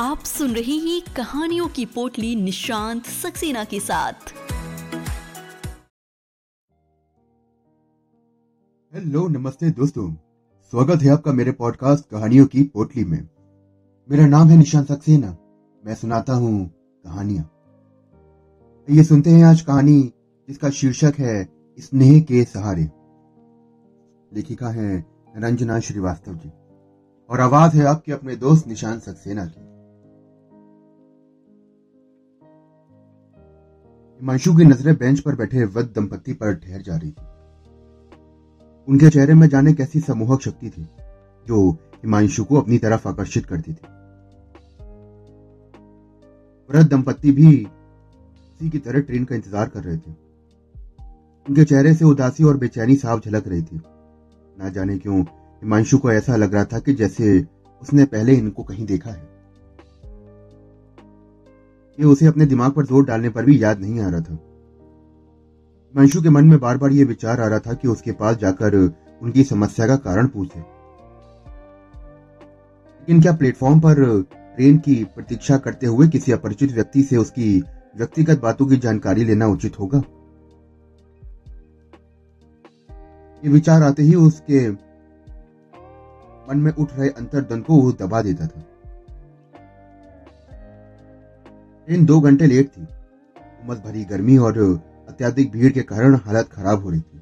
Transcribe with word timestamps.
आप 0.00 0.18
सुन 0.18 0.50
रहे 0.50 0.74
हैं 0.74 1.02
कहानियों 1.16 1.68
की 1.68 1.86
पोटली 1.86 2.36
निशांत 2.36 3.04
सक्सेना 3.04 3.64
के 3.64 3.80
साथ। 3.80 4.12
हेलो, 8.94 9.28
नमस्ते 9.28 9.70
दोस्तों। 9.70 10.12
स्वागत 10.70 11.02
है 11.02 11.08
आपका 11.08 11.32
मेरे 11.32 11.52
पॉडकास्ट 11.52 12.10
कहानियों 12.10 12.46
की 12.46 12.62
पोटली 12.62 13.04
में। 13.04 13.28
मेरा 14.10 14.26
नाम 14.26 14.48
है 14.48 14.56
निशांत 14.56 14.92
सक्सेना। 14.92 15.36
मैं 15.86 15.94
सुनाता 15.94 16.32
हूँ 16.32 16.68
कहानियाँ। 17.04 17.52
ये 18.90 19.04
सुनते 19.04 19.30
हैं 19.30 19.44
आज 19.44 19.60
कहानी 19.60 20.12
जिसका 20.48 20.70
शीर्षक 20.70 21.14
है 21.18 21.48
स्नेह 21.78 22.20
के 22.20 22.44
सहारे। 22.44 22.90
लेखिका 24.34 24.68
है 24.68 25.06
रंजना 25.36 25.80
श्रीवास्तव 25.80 26.34
जी। 26.34 26.50
और 27.30 27.40
आवाज़ 27.40 27.76
है 27.76 27.84
आपके 27.84 28.12
अपने 28.12 28.36
दोस्त 28.36 28.66
निशान 28.66 29.00
सक्सेना 29.00 29.46
की। 29.46 29.67
हिमांशु 34.20 34.54
की 34.56 34.64
नज़रें 34.64 34.96
बेंच 34.96 35.20
पर 35.20 35.34
बैठे 35.34 35.64
वृद्ध 35.64 35.88
दंपति 35.96 36.32
पर 36.32 36.54
ठहर 36.54 36.82
जा 36.82 36.96
रही 36.96 37.10
थी। 37.10 37.26
उनके 38.88 39.10
चेहरे 39.10 39.34
में 39.34 39.48
जाने 39.48 39.72
कैसी 39.72 40.00
समूहक 40.00 40.40
शक्ति 40.40 40.70
थी, 40.70 40.82
जो 41.46 41.70
हिमांशु 41.94 42.44
को 42.44 42.60
अपनी 42.60 42.78
तरफ़ 42.78 43.08
आकर्षित 43.08 43.46
करती 43.46 43.72
थी। 43.72 43.86
वृद्ध 46.70 46.90
दंपति 46.90 47.32
भी 47.32 47.64
उसी 47.64 48.70
की 48.70 48.78
तरह 48.78 49.00
ट्रेन 49.00 49.24
का 49.24 49.34
इंतज़ार 49.34 49.68
कर 49.68 49.82
रहे 49.82 49.96
थे। 49.96 50.10
उनके 51.46 51.64
चेहरे 51.64 51.94
से 51.94 52.04
उदासी 52.04 52.44
और 52.44 52.56
बेचैनी 52.56 52.96
साफ़ 52.96 53.20
झलक 53.20 53.48
रही 53.48 53.62
थी। 53.62 53.82
ना 54.56 54.68
जाने 54.68 54.98
क्यों, 54.98 55.22
हिमांशु 55.22 55.98
को 55.98 56.12
ऐसा 56.12 56.36
लग 56.36 56.54
रहा 56.54 56.64
था 56.64 56.78
कि 56.78 56.94
जैसे 56.94 57.46
उसने 57.82 58.04
पहले 58.04 58.34
इनको 58.34 58.62
कहीं 58.62 58.86
देखा 58.86 59.10
है। 59.10 59.37
ये 61.98 62.04
उसे 62.04 62.26
अपने 62.26 62.46
दिमाग 62.46 62.72
पर 62.72 62.86
ज़ोर 62.86 63.04
डालने 63.04 63.28
पर 63.28 63.44
भी 63.44 63.62
याद 63.62 63.80
नहीं 63.80 64.00
आ 64.00 64.08
रहा 64.08 64.20
था। 64.20 64.34
हिमांशु 65.94 66.22
के 66.22 66.30
मन 66.30 66.44
में 66.44 66.58
बार 66.60 66.76
बार 66.78 66.92
ये 66.92 67.04
विचार 67.04 67.40
आ 67.40 67.46
रहा 67.46 67.58
था 67.58 67.74
कि 67.74 67.88
उसके 67.88 68.12
पास 68.12 68.36
जाकर 68.36 68.74
उनकी 68.74 69.44
समस्या 69.44 69.86
का 69.86 69.96
कारण 69.98 70.26
पूछे। 70.26 70.58
लेकिन 73.00 73.20
क्या 73.22 73.32
प्लेटफॉर्म 73.32 73.80
पर 73.80 73.94
ट्रेन 74.56 74.78
की 74.78 74.94
प्रतीक्षा 75.06 75.56
करते 75.58 75.86
हुए 75.86 76.08
किसी 76.08 76.32
अपरिचित 76.32 76.72
व्यक्ति 76.72 77.02
से 77.02 77.16
उसकी 77.16 77.58
व्यक्तिगत 77.96 78.40
बातों 78.40 78.66
की 78.66 78.76
जानकारी 78.76 79.24
लेना 79.24 79.46
उचित 79.46 79.78
होगा? 79.78 80.02
ये 83.42 83.50
विचार 83.50 83.82
आते 83.82 84.02
ही 84.02 84.14
उसके 84.16 84.68
मन 86.48 86.58
में 86.58 86.72
उठ 86.72 86.92
रहे 86.92 87.08
अंतर्द्वंद 87.08 87.64
को 87.64 87.76
वो 87.76 87.92
दबा 87.92 88.22
देता 88.22 88.46
था। 88.46 88.62
ट्रेन 91.88 92.04
दो 92.04 92.20
घंटे 92.20 92.46
लेट 92.46 92.68
थी। 92.68 92.82
उमस 93.64 93.78
भरी 93.78 94.04
गर्मी 94.04 94.36
और 94.36 94.58
अत्याधिक 95.08 95.50
भीड़ 95.50 95.72
के 95.72 95.82
कारण 95.82 96.14
हालत 96.14 96.48
खराब 96.52 96.82
हो 96.82 96.90
रही 96.90 97.00
थी। 97.00 97.20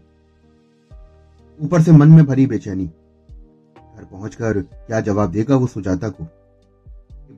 ऊपर 1.60 1.82
से 1.82 1.92
मन 1.92 2.08
में 2.08 2.24
भरी 2.26 2.46
बेचैनी। 2.46 2.86
घर 3.96 4.04
पहुंचकर 4.04 4.60
क्या 4.60 5.00
जवाब 5.00 5.30
देगा 5.30 5.56
वो 5.56 5.66
सुजाता 5.66 6.08
को? 6.08 6.24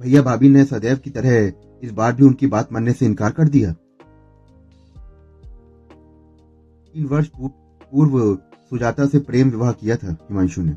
भैया 0.02 0.22
भाभी 0.22 0.48
ने 0.48 0.64
सदैव 0.64 0.96
की 0.96 1.10
तरह 1.10 1.52
इस 1.82 1.90
बार 1.90 2.12
भी 2.12 2.24
उनकी 2.24 2.46
बात 2.46 2.72
मानने 2.72 2.92
से 2.92 3.06
इनकार 3.06 3.30
कर 3.30 3.48
दिया? 3.48 3.72
तीन 6.94 7.06
वर्ष 7.06 7.28
पूर्व 7.38 8.38
सुजाता 8.70 9.06
से 9.06 9.18
प्रेम 9.18 9.50
विवाह 9.50 9.72
किया 9.72 9.96
था 9.96 10.12
हिमांशु 10.12 10.62
ने। 10.62 10.72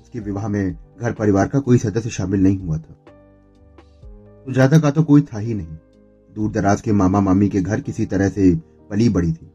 उसके 0.00 0.20
विवाह 0.20 0.48
में 0.48 0.76
घर 1.00 1.12
परिवार 1.12 1.48
का 1.48 1.60
कोई 1.60 1.78
सदस्य 1.78 2.10
शामिल 2.10 2.42
नहीं 2.42 2.58
हुआ 2.58 2.78
था। 2.78 2.96
सुजाता 4.46 4.78
का 4.78 4.90
तो 4.90 5.02
कोई 5.02 5.22
था 5.22 5.38
ही 5.38 5.54
नहीं। 5.54 5.76
दूर 6.34 6.50
दराज 6.50 6.80
के 6.80 6.92
मामा 6.92 7.20
मामी 7.20 7.48
के 7.48 7.60
घर 7.60 7.80
किसी 7.80 8.06
तरह 8.06 8.28
से 8.28 8.54
पली 8.90 9.08
बड़ी 9.08 9.32
थी। 9.32 9.46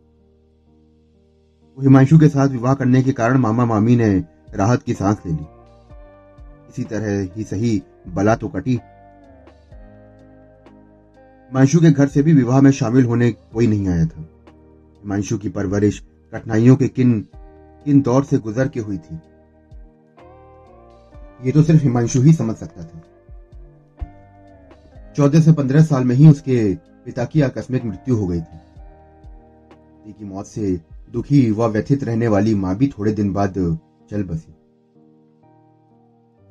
वो 1.78 1.84
हिमांशु 1.84 2.20
के 2.20 2.28
साथ 2.28 2.48
विवाह 2.48 2.74
करने 2.74 3.04
के 3.04 3.12
कारण 3.12 3.38
मामा 3.38 3.66
मामी 3.66 3.96
ने 3.96 4.24
राहत 4.54 4.84
की 4.84 4.94
सांस 4.94 5.18
ले 5.26 5.32
ली। 5.32 5.46
इसी 6.70 6.84
तरह 6.84 7.30
ही 7.36 7.44
सही 7.44 7.82
बला 8.08 8.36
तो 8.36 8.48
कटी। 8.48 8.80
हिमांशु 11.50 11.80
के 11.80 11.92
घर 11.92 12.08
से 12.08 12.24
भी 12.24 12.34
विवाह 12.34 12.62
में 12.62 12.72
शामिल 12.72 13.06
होने 13.06 13.32
कोई 13.32 13.68
नहीं 13.68 13.88
आया 13.88 14.06
था। 14.06 14.22
हिमांशु 15.02 15.38
की 15.38 15.50
परवरिश, 15.50 16.04
कठिनाइयों 16.34 16.76
के 16.76 16.88
किन 16.88 17.28
किन 17.86 18.02
दौर 18.02 18.24
से 18.24 18.38
गुजर 18.38 18.68
के 18.68 18.80
हुई 18.80 18.98
थी। 18.98 19.20
ये 21.46 21.52
तो 21.52 21.64
सिर्फ़ 21.64 21.84
हिमांशु 21.84 22.22
ही 22.22 22.34
समझ 22.34 22.56
सकता 22.56 22.84
था। 22.84 23.02
चौदह 25.18 25.42
से 25.42 25.52
पंद्रह 25.54 25.84
साल 25.84 26.04
में 26.04 26.16
ही 26.16 26.28
उसके 26.28 26.76
पिता 27.06 27.26
की 27.26 27.42
आकस्मिक 27.42 27.86
मृत्यु 27.86 28.16
हो 28.16 28.28
गई 28.28 28.40
थी। 28.40 28.58
पति 28.58 30.14
की 30.14 30.26
मौत 30.26 30.46
से 30.46 30.82
दुखी 31.12 31.52
व 31.52 31.66
व्यथित 31.66 32.04
रहने 32.04 32.28
वाली 32.28 32.56
माँ 32.56 32.76
भी 32.78 32.88
थोड़े 32.88 33.12
दिन 33.12 33.34
बाद 33.34 33.54
चल 34.12 34.24
बसी। 34.24 34.56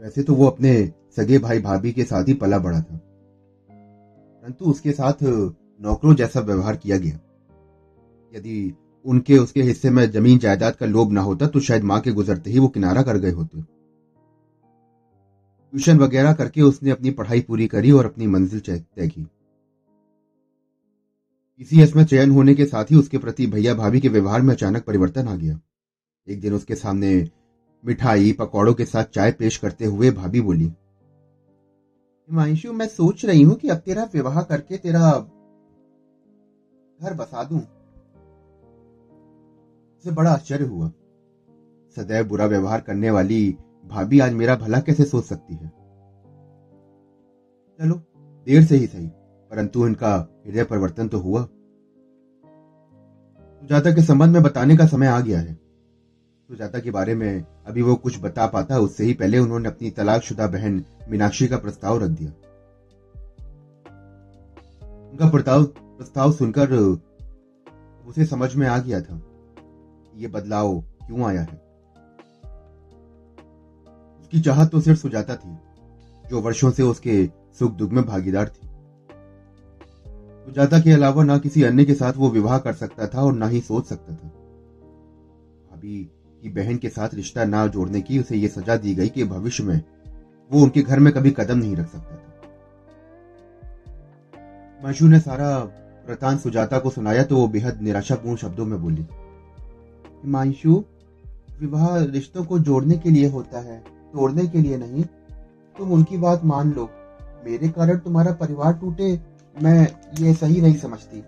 वैसे 0.00 0.22
तो 0.22 0.34
वो 0.34 0.47
अपने 0.47 0.93
सगे 1.16 1.38
भाई 1.38 1.60
भाभी 1.60 1.93
के 1.93 2.04
साथ 2.04 2.25
ही 2.25 2.34
पला 2.34 2.59
बड़ा 2.59 2.81
था। 2.81 2.97
परंतु 4.43 4.65
उसके 4.65 4.93
साथ 4.93 5.22
नौकरों 5.22 6.15
जैसा 6.15 6.41
व्यवहार 6.41 6.77
किया 6.77 6.98
गया। 6.98 7.19
यदि 8.34 8.75
उनके 9.04 9.38
उसके 9.38 9.62
हिस्से 9.62 9.91
में 9.91 10.10
ज़मीन 10.10 10.38
जायदाद 10.38 10.75
का 10.75 10.87
लोभ 10.87 11.12
ना 11.12 11.21
होता 11.21 11.47
तो 11.47 11.60
शायद 11.60 11.84
माँ 11.84 12.00
के 12.00 12.12
गुजरते 12.12 12.50
ही 12.50 12.59
वो 12.59 12.69
किनारा 12.69 13.03
कर 13.03 13.19
गए 13.19 13.31
होते। 13.31 13.76
ट्यूशन 15.77 15.99
वगैरह 15.99 16.33
करके 16.33 16.63
उसने 16.63 16.91
अपनी 16.91 17.11
पढ़ाई 17.11 17.41
पूरी 17.41 17.67
करी 17.67 17.91
और 17.91 18.07
अपनी 18.07 18.27
मंजिल 18.27 18.61
तय 18.61 19.09
की। 19.09 19.27
पीसीएस 21.61 21.97
में 21.97 22.05
चयन 22.05 22.31
होने 22.31 22.55
के 22.55 22.67
साथ 22.67 22.85
ही 22.85 22.97
उसके 22.97 23.19
प्रति 23.19 23.47
भैया 23.47 23.75
भाभी 23.75 24.01
के 24.01 24.09
व्यवहार 24.09 24.43
में 24.43 24.55
अचानक 24.55 24.85
परिवर्तन 24.85 25.29
आ 25.29 25.35
गया। 25.35 25.61
एक 26.29 26.41
दिन 26.41 26.55
उसके 26.55 26.75
सामने 26.75 27.31
मिठाई, 27.85 28.33
पकौड़ों 28.33 28.75
के 28.75 28.85
साथ 28.85 29.05
चाय 29.05 29.33
पेश 29.33 29.57
करते 29.57 29.85
हुए 29.85 30.11
भाभी 30.11 30.41
बोली, 30.41 30.65
हिमांशु, 30.65 32.73
मैं 32.73 32.89
सोच 32.89 33.25
रही 33.25 33.43
हूँ 33.43 33.55
कि 33.55 33.69
अब 33.69 33.79
तेरा 33.79 34.09
विवाह 34.15 34.43
करके 34.43 34.79
तेरा 34.79 35.31
घर 37.01 37.15
बसा 37.15 37.45
दूँ। 37.45 37.63
उसे 39.99 40.11
बड़ा 40.11 40.31
आश्चर्य 40.31 40.65
हुआ। 40.65 40.93
सदैव 41.97 42.29
बुरा 42.29 42.47
व्यवहार 42.47 42.81
करने 42.81 43.11
वाली 43.11 43.59
भाभी 43.87 44.21
आज 44.21 44.33
मेरा 44.33 44.57
भला 44.57 44.81
कैसे 44.81 45.05
सोच 45.05 45.25
सकती 45.25 45.55
है? 45.55 45.69
चलो, 47.79 47.95
देर 48.47 48.65
से 48.65 48.77
ही 48.77 48.87
सही, 48.87 49.07
परंतु 49.51 49.87
इनका 49.87 50.41
हृदय 50.47 50.65
परिवर्तन 50.65 51.09
तो 51.09 51.19
हुआ। 51.19 51.43
सुजाता 53.61 53.91
के 53.91 54.03
संबंध 54.03 54.33
में 54.33 54.43
बताने 54.43 54.77
का 54.77 54.87
समय 54.87 55.07
आ 55.07 55.21
गया 55.21 55.41
है। 55.41 55.55
सुजाता 56.49 56.79
के 56.79 56.91
बारे 56.91 57.15
में 57.15 57.45
अभी 57.67 57.83
वो 57.83 57.95
कुछ 57.95 58.21
बता 58.23 58.47
पाता, 58.47 58.79
उससे 58.79 59.05
ही 59.05 59.15
पहले 59.15 59.39
उन्होंने 59.39 59.69
अपनी 59.69 59.91
तलाकशुदा 59.91 60.47
बहन 60.47 60.85
मीनाक्षी 61.09 61.49
का 61.49 61.59
प्रस्ताव 61.59 61.99
रख 61.99 62.11
दिया। 62.11 62.31
उनका 65.11 65.31
प्रस्ताव 65.31 65.65
प्रस्ताव 65.65 66.33
सुनकर 66.33 66.73
उसे 68.07 68.25
समझ 68.25 68.55
में 68.55 68.67
आ 68.67 68.79
गया 68.79 69.01
था 69.01 69.21
ये 70.17 70.27
बदलाव 70.27 70.81
क्यों 70.81 71.23
आया 71.23 71.41
है। 71.41 71.66
उसकी 74.27 74.41
चाहत 74.41 74.71
तो 74.71 74.81
सिर्फ़ 74.81 74.99
सुजाता 75.01 75.35
थी, 75.37 75.57
जो 76.25 76.41
वर्षों 76.41 76.71
से 76.71 76.83
उसके 76.83 77.27
सुख 77.59 77.73
दुख 77.73 77.91
में 77.91 78.05
भागीदार 78.05 78.49
थी। 78.49 78.69
सुजाता 80.47 80.81
के 80.81 80.93
अलावा 80.93 81.25
ना 81.25 81.37
किसी 81.39 81.63
अन्य 81.63 81.85
के 81.85 81.95
साथ 81.95 82.17
वो 82.17 82.31
विवाह 82.31 82.59
कर 82.59 82.73
सकता 82.73 83.07
था 83.07 83.23
और 83.23 83.33
ना 83.33 83.47
ही 83.47 83.61
सोच 83.61 83.87
सकता 83.87 84.15
था। 84.15 84.29
भाभी 85.71 86.03
की 86.43 86.49
बहन 86.51 86.77
के 86.77 86.89
साथ 86.89 87.15
रिश्ता 87.15 87.45
ना 87.45 87.67
जोड़ने 87.69 88.01
की 88.01 88.19
उसे 88.19 88.37
ये 88.37 88.49
सजा 88.49 88.77
दी 88.77 88.95
गई 88.95 89.09
कि 89.09 89.25
भविष्य 89.27 89.65
में 89.65 89.81
वो 90.51 90.63
उनके 90.63 90.83
घर 90.83 90.99
में 90.99 91.13
कभी 91.13 91.31
कदम 91.31 91.59
नहीं 91.59 91.77
रख 91.77 91.93
सकता 91.93 92.17
था। 92.17 92.33
मंशू 94.81 95.09
ने 95.09 95.21
सारा 95.21 95.57
वृतांत 96.09 96.41
सुजाता 96.41 96.79
को 96.79 96.91
सुनाया 96.91 97.22
तो 97.25 97.37
वो 97.37 97.49
बेहद 97.49 97.83
निराशापूर्ण 97.83 98.37
शब्दों 98.37 98.67
में 98.67 98.81
बोली, 98.83 99.07
हिमांशु, 100.22 100.84
विवाह 101.61 101.99
रिश्तों 102.05 102.45
को 102.45 102.59
जोड़ने 102.59 102.99
के 102.99 103.11
लिए 103.11 103.29
होता 103.29 103.61
है। 103.61 103.84
तोड़ने 104.13 104.47
के 104.47 104.59
लिए 104.59 104.77
नहीं। 104.77 105.05
तुम 105.77 105.93
उनकी 105.93 106.19
बात 106.19 106.45
मान 106.45 106.73
लो। 106.73 106.89
मेरे 107.45 107.69
कारण 107.69 107.99
तुम्हारा 107.99 108.33
परिवार 108.33 108.73
टूटे, 108.73 109.21
मैं 109.57 109.81
ये 110.21 110.35
सही 110.35 110.61
नहीं 110.61 110.77
समझती। 110.77 111.21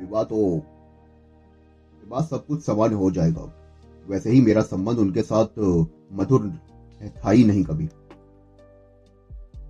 विवाह 0.00 0.22
तो 0.24 0.36
विवाह 2.00 2.24
सब 2.24 2.46
कुछ 2.46 2.64
सवाल 2.64 2.92
हो 2.92 3.10
जाएगा। 3.10 3.52
वैसे 4.08 4.30
ही 4.30 4.40
मेरा 4.40 4.62
संबंध 4.62 4.98
उनके 4.98 5.22
साथ 5.22 5.58
मधुर 6.12 6.48
था 7.16 7.30
ही 7.30 7.44
नहीं 7.44 7.64
कभी। 7.64 7.88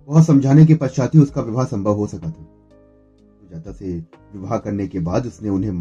वह 0.07 0.23
समझाने 0.23 0.65
के 0.65 0.75
पश्चात 0.75 1.15
ही 1.15 1.19
उसका 1.19 1.41
विवाह 1.41 1.65
संभव 1.65 1.93
हो 1.93 2.07
सका 2.07 2.27
था। 2.27 2.43
सुजाता 3.39 3.71
से 3.71 3.93
विवाह 4.33 4.57
करने 4.57 4.87
के 4.87 4.99
बाद 4.99 5.25
उसने 5.25 5.49
उन्हें 5.49 5.71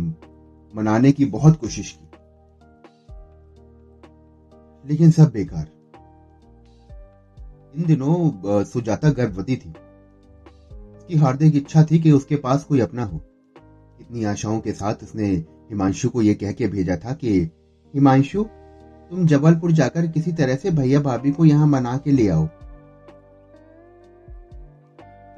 मनाने 0.75 1.13
की 1.13 1.25
बहुत 1.25 1.61
कोशिश 1.61 1.91
की। 1.93 2.06
लेकिन 4.89 5.11
सब 5.11 5.33
बेकार। 5.33 5.69
इन 7.77 7.85
दिनों 7.85 8.33
सुजाता 8.65 9.11
गर्भवती 9.11 9.57
थी। 9.57 9.71
उसकी 10.97 11.17
हार्दिक 11.17 11.57
इच्छा 11.57 11.85
थी 11.85 11.99
कि 11.99 12.11
उसके 12.11 12.37
पास 12.37 12.65
कोई 12.65 12.81
अपना 12.81 13.05
हो। 13.05 13.21
इतनी 14.01 14.25
आशाओं 14.25 14.61
के 14.61 14.73
साथ 14.73 14.95
उसने 15.03 15.27
हिमांशु 15.71 16.09
को 16.09 16.23
यह 16.23 16.35
कह 16.35 16.53
के 16.53 16.69
भेजा 16.69 16.97
था 16.97 17.13
कि, 17.13 17.41
हिमांशु, 17.95 18.43
तुम 19.11 19.27
जबलपुर 19.27 19.73
जाकर 19.73 20.07
किसी 20.07 20.33
तरह 20.33 20.57
से 20.57 20.71
भैया 20.71 21.01
भाभी 21.01 21.31
को 21.31 21.45
यहाँ 21.45 21.67
मना 21.67 21.97
के 21.97 22.11
ले 22.11 22.29
आओ। 22.29 22.49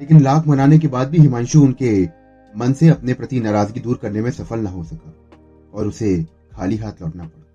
लेकिन 0.00 0.20
लाख 0.20 0.46
मनाने 0.46 0.78
के 0.78 0.88
बाद 0.88 1.08
भी 1.08 1.18
हिमांशु 1.18 1.62
उनके 1.62 2.08
मन 2.56 2.72
से 2.72 2.88
अपने 2.88 3.14
प्रति 3.14 3.40
नाराज़गी 3.40 3.80
दूर 3.80 3.96
करने 3.96 4.20
में 4.20 4.30
सफल 4.30 4.60
न 4.60 4.66
हो 4.66 4.84
सका 4.84 5.14
और 5.74 5.86
उसे 5.86 6.26
खाली 6.52 6.76
हाथ 6.76 6.92
लौटना 7.02 7.24
पड़ा। 7.24 7.47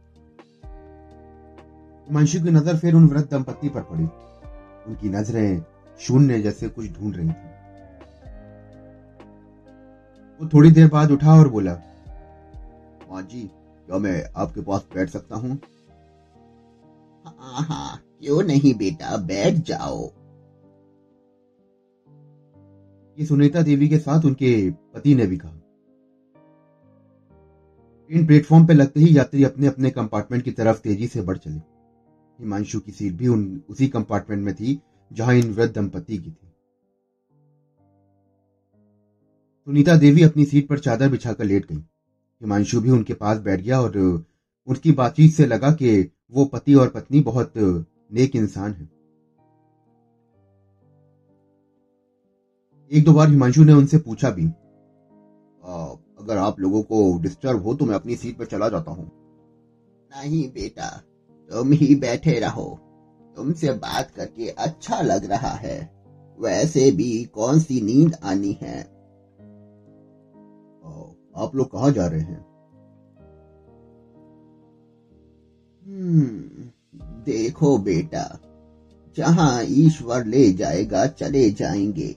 हिमांशु 2.08 2.42
की 2.44 2.52
नज़र 2.52 2.78
फिर 2.78 2.96
उन 2.96 3.08
वृद्ध 3.08 3.28
दंपत्ति 3.32 3.70
पर 3.70 3.82
पड़ी। 3.82 4.04
उनकी 4.88 5.10
नज़रें 5.10 5.64
शून्य 6.00 6.40
जैसे 6.42 6.68
कुछ 6.68 6.92
ढूंढ 6.92 7.16
रही 7.16 7.30
थी। 7.30 7.52
वो 10.40 10.50
थोड़ी 10.54 10.72
देर 10.72 10.88
बाद 10.90 11.12
उठा 11.12 11.34
और 11.34 11.50
बोला 11.50 11.74
माँ 13.12 13.22
जी 13.22 13.42
क्या 13.42 13.98
मैं 13.98 14.24
आपके 14.36 14.62
पास 14.62 14.86
बैठ 14.96 15.10
सकता 15.10 15.36
हूँ? 15.36 15.60
हाँ 17.26 17.64
हाँ 17.64 17.98
क्यों 18.22 18.42
नहीं 18.44 18.74
बेटा 18.74 19.18
बैठ 19.18 19.54
जाओ। 19.68 20.04
ये 23.18 23.26
सुनीता 23.26 23.62
देवी 23.62 23.88
के 23.88 23.98
साथ 23.98 24.26
उनके 24.26 24.70
पति 24.70 25.14
ने 25.16 25.26
भी 25.26 25.38
कहा। 25.38 25.60
ट्रेन 28.10 28.26
प्लेटफॉर्म 28.26 28.66
पर 28.68 28.74
लगते 28.74 29.00
ही 29.00 29.18
यात्री 29.18 29.44
अपने 29.44 29.68
अपने 29.68 29.90
कंपार्टमेंट 29.90 30.44
की 30.44 30.52
तरफ़ 30.52 30.80
तेज़ी 30.80 31.08
से 31.08 31.22
बढ़ 31.22 31.38
चले। 31.38 31.60
हिमांशु 32.40 32.80
की 32.80 32.92
सीट 32.92 33.14
भी 33.14 33.28
उन 33.28 33.62
उसी 33.70 33.88
कंपार्टमेंट 33.88 34.44
में 34.46 34.54
थी 34.56 34.80
जहाँ 35.12 35.36
इन 35.36 35.54
वृद्ध 35.54 35.74
दंपति 35.76 36.18
की 36.18 36.32
थी। 36.32 36.52
सुनीता 39.68 39.96
देवी 39.96 40.24
अपनी 40.24 40.46
सीट 40.46 40.68
पर 40.68 40.80
चादर 40.80 41.10
बिछाकर 41.10 41.46
लेट 41.46 41.66
गई। 41.66 41.78
हिमांशु 41.78 42.82
भी 42.82 42.90
उनके 42.90 43.14
पास 43.14 43.38
बैठ 43.40 43.62
गया 43.62 43.80
और 43.82 43.98
उनकी 44.68 44.92
बातचीत 44.92 45.32
से 45.32 45.46
लगा 45.46 45.72
कि 45.72 46.12
वो 46.32 46.46
पति 46.46 46.74
और 46.74 46.90
पत्नी 46.90 47.20
बहुत 47.22 47.54
नेक 47.58 48.36
इंसान 48.36 48.74
है। 48.74 48.90
एक 52.92 53.04
दो 53.06 53.14
बार 53.14 53.30
हिमांशु 53.30 53.64
ने 53.64 53.74
उनसे 53.74 53.98
पूछा 53.98 54.30
भी 54.30 54.46
आ, 54.46 55.96
अगर 56.20 56.38
आप 56.38 56.60
लोगों 56.60 56.82
को 56.84 57.20
डिस्टर्ब 57.22 57.64
हो 57.64 57.74
तो 57.76 57.86
मैं 57.86 57.96
अपनी 57.96 58.16
सीट 58.16 58.38
पर 58.38 58.46
चला 58.46 58.70
जाता 58.70 58.92
हूँ। 58.92 59.06
नहीं 60.12 60.48
बेटा 60.50 60.90
तुम 61.52 61.72
ही 61.72 61.96
बैठे 61.96 62.40
रहो। 62.40 62.80
तुमसे 63.36 63.72
बात 63.72 64.12
करके 64.12 64.50
अच्छा 64.50 65.02
लग 65.02 65.26
रहा 65.26 65.52
है। 65.52 65.92
वैसे 66.40 66.92
भी 66.92 67.24
कौन 67.24 67.60
सी 67.60 67.82
नींद 67.82 68.16
आनी 68.24 68.58
है? 68.62 68.94
आप 71.38 71.56
लोग 71.56 71.72
कहा 71.72 71.90
जा 71.90 72.08
रहे 72.08 72.22
हैं? 72.22 72.46
हम्म, 75.86 76.42
देखो 77.24 77.78
बेटा 77.78 78.40
जहाँ 79.18 79.64
ईश्वर 79.64 80.26
ले 80.26 80.54
जाएगा 80.54 81.06
चले 81.06 81.52
जाएँगे। 81.52 82.16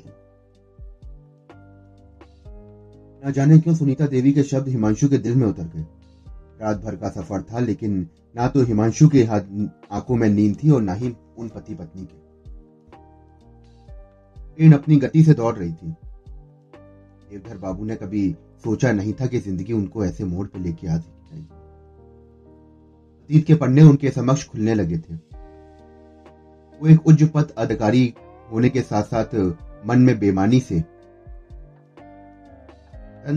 न 3.26 3.32
जाने 3.36 3.58
क्यों 3.58 3.74
सुनीता 3.74 4.06
देवी 4.06 4.32
के 4.32 4.42
शब्द 4.42 4.68
हिमांशु 4.68 5.08
के 5.08 5.18
दिल 5.18 5.36
में 5.36 5.46
उतर 5.46 5.62
गए। 5.62 5.86
रात 6.60 6.76
भर 6.76 6.96
का 6.96 7.08
सफ़र 7.08 7.42
था 7.42 7.58
लेकिन 7.58 8.08
ना 8.36 8.46
तो 8.48 8.62
हिमांशु 8.64 9.08
के 9.08 9.24
आँखों 9.26 10.16
में 10.16 10.28
नींद 10.28 10.56
थी 10.62 10.70
और 10.70 10.82
ना 10.82 10.94
ही 10.94 11.14
उन 11.38 11.48
पति 11.48 11.74
पत्नी 11.74 12.04
के। 12.04 12.24
ट्रेन 14.56 14.72
अपनी 14.72 14.96
गति 14.96 15.22
से 15.24 15.34
दौड़ 15.34 15.54
रही 15.54 15.72
थी। 15.72 15.90
देवधर 17.30 17.56
बाबू 17.58 17.84
ने 17.84 17.96
कभी 17.96 18.30
सोचा 18.64 18.92
नहीं 18.92 19.12
था 19.12 19.26
कि 19.26 19.38
ज़िंदगी 19.38 19.72
उनको 19.72 20.04
ऐसे 20.04 20.24
मोड़ 20.24 20.46
पर 20.46 20.60
लेके 20.60 20.86
आ 20.86 20.96
जाएगी 20.96 21.42
अतीत 23.20 23.46
के 23.46 23.54
पन्ने 23.54 23.82
उनके 23.82 24.10
समक्ष 24.10 24.46
खुलने 24.48 24.74
लगे 24.74 24.98
थे। 24.98 25.14
वो 25.14 26.88
एक 26.88 27.06
उच्च 27.06 27.22
पद 27.34 27.52
अधिकारी 27.58 28.12
होने 28.52 28.68
के 28.68 28.82
साथ 28.82 29.02
साथ 29.04 29.34
मन 29.86 29.98
में 29.98 30.18
बेमानी 30.18 30.60
से 30.60 30.82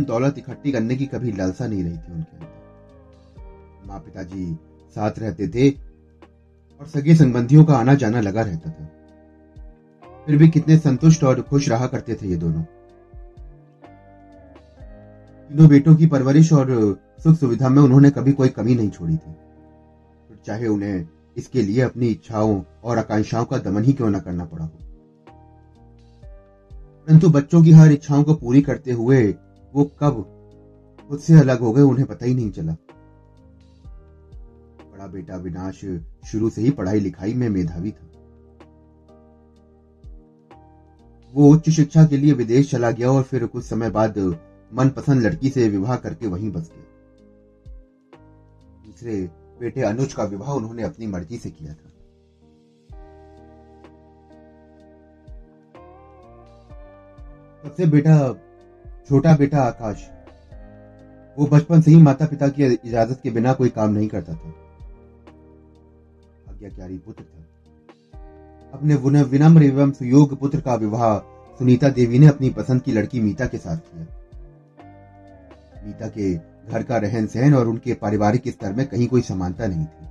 दौलत 0.07 0.37
इकट्ठी 0.37 0.71
करने 0.71 0.95
की 0.95 1.05
कभी 1.05 1.31
लालसा 1.31 1.67
नहीं 1.67 1.83
रही 1.83 1.97
थी 1.97 2.13
उनके 2.13 2.35
अंदर। 2.35 3.87
माँ 3.87 3.99
पिताजी 3.99 4.45
साथ 4.95 5.19
रहते 5.19 5.47
थे 5.47 5.69
और 6.79 6.87
सगे 6.87 7.15
संबंधियों 7.15 7.65
का 7.65 7.73
आना 7.73 7.93
जाना 7.93 8.21
लगा 8.21 8.41
रहता 8.41 8.71
था। 8.71 8.85
फिर 10.25 10.37
भी 10.37 10.49
कितने 10.49 10.77
संतुष्ट 10.77 11.23
और 11.23 11.41
खुश 11.41 11.69
रहा 11.69 11.87
करते 11.87 12.13
थे 12.13 12.27
ये 12.27 12.35
दोनों। 12.35 12.63
तीनों 15.49 15.67
बेटों 15.69 15.95
की 15.95 16.05
परवरिश 16.05 16.53
और 16.53 16.99
सुख 17.23 17.35
सुविधा 17.35 17.69
में 17.69 17.81
उन्होंने 17.81 18.11
कभी 18.11 18.31
कोई 18.31 18.49
कमी 18.49 18.75
नहीं 18.75 18.89
छोड़ी 18.89 19.17
थी। 19.17 19.35
चाहे 20.45 20.67
उन्हें 20.67 21.07
इसके 21.37 21.61
लिए 21.61 21.81
अपनी 21.81 22.07
इच्छाओं 22.07 22.63
और 22.83 22.97
आकांक्षाओं 22.97 23.45
का 23.45 23.57
दमन 23.57 23.83
ही 23.83 23.93
क्यों 23.93 24.09
न 24.09 24.19
करना 24.19 24.45
पड़ा 24.45 24.65
हो। 24.65 24.71
परंतु 27.07 27.29
बच्चों 27.29 27.63
की 27.63 27.71
हर 27.71 27.91
इच्छाओं 27.91 28.23
को 28.23 28.33
पूरी 28.33 28.61
करते 28.61 28.91
हुए 28.91 29.35
वो 29.75 29.83
कब 29.99 30.21
खुद 31.09 31.19
से 31.19 31.39
अलग 31.39 31.59
हो 31.59 31.71
गए 31.71 31.81
उन्हें 31.81 32.07
पता 32.07 32.25
ही 32.25 32.33
नहीं 32.33 32.51
चला। 32.51 32.75
बड़ा 34.99 35.07
बेटा 35.07 35.35
विनाश 35.35 35.79
शुरू 36.27 36.49
से 36.49 36.61
ही 36.61 36.69
पढ़ाई 36.69 36.99
लिखाई 36.99 37.33
में 37.33 37.47
मेधावी 37.49 37.91
था। 37.91 38.07
वो 41.33 41.49
उच्च 41.49 41.69
शिक्षा 41.69 42.05
के 42.05 42.17
लिए 42.17 42.33
विदेश 42.33 42.71
चला 42.71 42.89
गया 42.91 43.11
और 43.11 43.23
फिर 43.23 43.45
कुछ 43.45 43.65
समय 43.65 43.89
बाद 43.89 44.17
मनपसंद 44.73 45.21
लड़की 45.21 45.49
से 45.49 45.67
विवाह 45.69 45.95
करके 45.95 46.27
वहीं 46.27 46.51
बस 46.51 46.71
गया। 46.75 46.85
दूसरे 48.85 49.21
बेटे 49.59 49.81
अनुज 49.81 50.13
का 50.13 50.23
विवाह 50.25 50.51
उन्होंने 50.51 50.83
अपनी 50.83 51.07
मर्ज़ी 51.07 51.37
से 51.37 51.49
किया 51.49 51.73
था। 51.73 51.89
सबसे 57.63 57.85
बेटा, 57.85 58.33
छोटा 59.09 59.35
बेटा 59.37 59.61
आकाश, 59.61 60.07
वो 61.37 61.47
बचपन 61.47 61.81
से 61.81 61.91
ही 61.91 62.01
माता 62.01 62.25
पिता 62.25 62.47
की 62.47 62.65
इजाज़त 62.65 63.19
के 63.23 63.31
बिना 63.31 63.53
कोई 63.53 63.69
काम 63.69 63.91
नहीं 63.91 64.07
करता 64.07 64.33
था। 64.33 64.53
आज्ञाकारी 66.59 66.97
पुत्र 66.97 67.23
था। 67.23 67.43
अपने 68.73 68.95
विनम्र 69.23 69.63
एवं 69.63 69.91
सुयोग 69.91 70.39
पुत्र 70.39 70.61
का 70.61 70.75
विवाह 70.75 71.19
सुनीता 71.57 71.89
देवी 71.89 72.19
ने 72.19 72.27
अपनी 72.27 72.49
पसंद 72.49 72.81
की 72.81 72.91
लड़की 72.91 73.19
मीता 73.19 73.47
के 73.47 73.57
साथ 73.57 73.77
किया। 73.77 74.03
मीता 75.85 76.07
के 76.07 76.35
घर 76.71 76.83
का 76.83 76.97
रहन 76.97 77.27
सहन 77.27 77.53
और 77.53 77.67
उनके 77.67 77.93
पारिवारिक 77.93 78.47
स्तर 78.47 78.73
में 78.73 78.87
कहीं 78.87 79.07
कोई 79.07 79.21
समानता 79.21 79.67
नहीं 79.67 79.85
थी। 79.85 80.07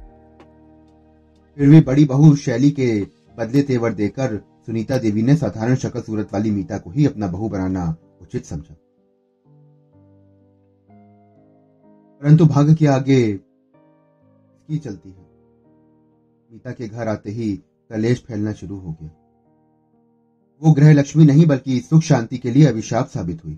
फिर 1.56 1.68
भी 1.68 1.80
बड़ी 1.80 2.04
बहु 2.04 2.36
शैली 2.36 2.70
के 2.70 3.06
बदले 3.38 3.62
तेवर 3.62 3.92
देकर 3.92 4.36
सुनीता 4.36 4.98
देवी 4.98 5.22
ने 5.22 5.36
साधारण 5.36 5.74
शक्ल 5.74 6.00
सूरत 6.00 6.32
वाली 6.32 6.50
मीता 6.50 6.78
को 6.78 6.90
ही 6.90 7.06
अपना 7.06 7.26
बहू 7.26 7.48
बनाना 7.48 7.96
उचित 8.22 8.44
समझा। 8.44 8.76
परंतु 12.22 12.46
भाग्य 12.46 12.74
के 12.74 12.86
आगे 12.86 13.20
इसकी 13.20 14.78
चलती 14.78 15.08
है। 15.08 15.27
मीता 16.52 16.72
के 16.72 16.88
घर 16.88 17.08
आते 17.08 17.30
ही 17.30 17.56
कलेश 17.90 18.22
फैलना 18.22 18.52
शुरू 18.52 18.76
हो 18.78 18.92
गया। 18.92 19.10
वो 20.62 20.72
ग्रह 20.72 20.92
लक्ष्मी 20.92 21.24
नहीं, 21.24 21.46
बल्कि 21.46 21.80
सुख 21.80 22.02
शांति 22.02 22.38
के 22.38 22.50
लिए 22.50 22.66
अभिशाप 22.66 23.06
साबित 23.06 23.44
हुई। 23.44 23.54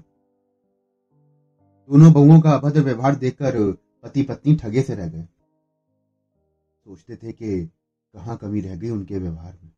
दोनों 1.91 2.13
बहुओं 2.13 2.41
का 2.41 2.51
अभद्र 2.53 2.81
व्यवहार 2.81 3.15
देखकर 3.15 3.73
पति 4.03 4.23
पत्नी 4.23 4.57
ठगे 4.57 4.83
से 4.83 4.95
रह 4.95 5.09
गए। 5.09 5.23
सोचते 6.85 7.17
थे 7.17 7.33
कि 7.33 7.67
कहाँ 8.15 8.37
कमी 8.37 8.61
रह 8.61 8.77
गई 8.77 8.91
उनके 8.91 9.19
व्यवहार 9.19 9.59
में। 9.65 9.73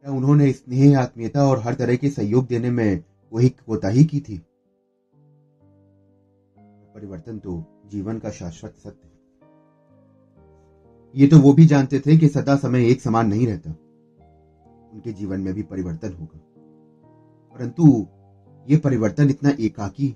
क्या 0.00 0.12
उन्होंने 0.12 0.52
स्नेह, 0.52 1.00
आत्मीयता 1.00 1.44
और 1.44 1.58
हर 1.58 1.74
तरह 1.74 1.96
के 1.96 2.10
सहयोग 2.10 2.46
देने 2.46 2.70
में 2.70 3.04
वही 3.32 3.48
कोताही 3.48 4.04
की 4.04 4.20
थी? 4.20 4.38
परिवर्तन 6.94 7.38
तो 7.38 7.82
जीवन 7.86 8.18
का 8.18 8.30
शाश्वत 8.30 8.74
सत्य 8.76 9.09
ये 11.14 11.26
तो 11.26 11.38
वो 11.38 11.52
भी 11.52 11.66
जानते 11.66 12.00
थे 12.00 12.16
कि 12.16 12.28
सदा 12.28 12.56
समय 12.56 12.90
एक 12.90 13.00
समान 13.00 13.28
नहीं 13.28 13.46
रहता। 13.46 13.70
उनके 14.92 15.12
जीवन 15.12 15.40
में 15.40 15.52
भी 15.54 15.62
परिवर्तन 15.62 16.12
होगा। 16.12 16.38
परंतु 17.54 18.06
ये 18.66 18.76
परिवर्तन 18.76 19.30
इतना 19.30 19.50
एकाकी 19.60 20.06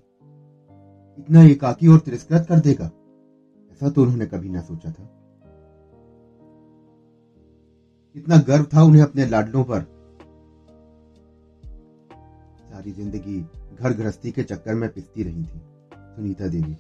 इतना 1.18 1.42
एकाकी 1.42 1.88
और 1.88 1.98
तिरस्कृत 1.98 2.46
कर 2.48 2.60
देगा, 2.60 2.84
ऐसा 3.72 3.90
तो 3.90 4.02
उन्होंने 4.02 4.26
कभी 4.26 4.48
ना 4.48 4.60
सोचा 4.60 4.90
था। 4.90 5.02
इतना 8.16 8.36
गर्व 8.48 8.64
था 8.74 8.82
उन्हें 8.82 9.02
अपने 9.02 9.26
लाडलों 9.26 9.64
पर। 9.64 9.80
सारी 12.64 12.92
ज़िंदगी 12.92 13.40
घर 13.74 13.92
गृहस्थी 13.92 14.30
के 14.30 14.42
चक्कर 14.42 14.74
में 14.74 14.88
पिसती 14.92 15.22
रही 15.22 15.42
थी, 15.42 15.60
सुनीता 15.92 16.48
देवी। 16.48 16.76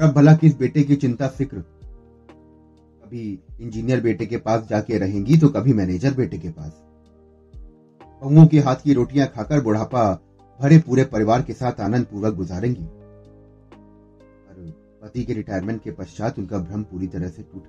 अब 0.00 0.12
भला 0.12 0.32
किस 0.34 0.56
बेटे 0.58 0.82
की 0.82 0.96
चिंता 0.96 1.26
फ़िक्र। 1.28 1.58
कभी 1.58 3.22
इंजीनियर 3.60 4.00
बेटे 4.00 4.26
के 4.26 4.36
पास 4.36 4.66
जाके 4.68 4.98
रहेंगी 4.98 5.36
तो 5.36 5.48
कभी 5.48 5.72
मैनेजर 5.72 6.14
बेटे 6.14 6.38
के 6.38 6.48
पास। 6.48 6.72
बहुओं 8.22 8.46
के 8.46 8.60
हाथ 8.60 8.76
की 8.76 8.92
रोटियाँ 8.92 9.26
खाकर 9.26 9.60
बुढ़ापा 9.60 10.04
भरे 10.60 10.78
पूरे 10.78 11.04
परिवार 11.04 11.42
के 11.42 11.52
साथ 11.52 11.80
आनंद 11.80 12.06
पूर्वक 12.06 12.34
गुजारेंगी। 12.34 12.86
पर 14.46 14.72
पति 15.02 15.24
के 15.24 15.32
रिटायरमेंट 15.32 15.82
के 15.82 15.90
पश्चात 15.90 16.38
उनका 16.38 16.58
भ्रम 16.58 16.82
पूरी 16.82 17.06
तरह 17.06 17.28
से 17.28 17.42
टूट 17.42 17.62